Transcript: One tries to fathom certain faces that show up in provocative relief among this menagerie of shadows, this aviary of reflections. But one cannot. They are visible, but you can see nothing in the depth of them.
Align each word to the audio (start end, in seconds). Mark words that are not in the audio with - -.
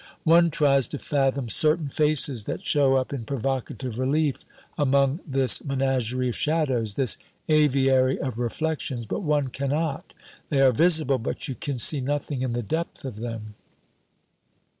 One 0.23 0.49
tries 0.49 0.87
to 0.87 0.97
fathom 0.97 1.47
certain 1.47 1.87
faces 1.87 2.45
that 2.45 2.65
show 2.65 2.95
up 2.95 3.13
in 3.13 3.23
provocative 3.23 3.99
relief 3.99 4.43
among 4.75 5.19
this 5.27 5.63
menagerie 5.63 6.29
of 6.29 6.35
shadows, 6.35 6.95
this 6.95 7.19
aviary 7.47 8.19
of 8.19 8.39
reflections. 8.39 9.05
But 9.05 9.21
one 9.21 9.49
cannot. 9.49 10.15
They 10.49 10.61
are 10.61 10.71
visible, 10.71 11.19
but 11.19 11.47
you 11.47 11.53
can 11.53 11.77
see 11.77 12.01
nothing 12.01 12.41
in 12.41 12.53
the 12.53 12.63
depth 12.63 13.05
of 13.05 13.19
them. 13.19 13.53